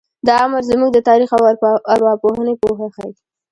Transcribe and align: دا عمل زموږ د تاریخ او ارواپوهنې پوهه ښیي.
دا 0.27 0.33
عمل 0.43 0.63
زموږ 0.71 0.89
د 0.93 0.99
تاریخ 1.09 1.29
او 1.37 1.43
ارواپوهنې 1.93 2.53
پوهه 2.61 2.87
ښیي. 2.95 3.13